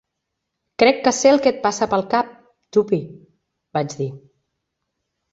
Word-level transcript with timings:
"Crec 0.83 1.01
que 1.07 1.11
sé 1.17 1.27
el 1.31 1.35
que 1.47 1.51
et 1.55 1.59
passa 1.65 1.87
pel 1.91 2.03
cap, 2.13 2.31
Tuppy", 2.77 2.99
vaig 3.79 3.93
dir. 3.99 4.09